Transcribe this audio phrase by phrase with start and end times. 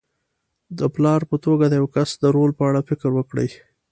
[0.77, 3.49] د پلار په توګه د یوه کس د رول په اړه فکر وکړئ.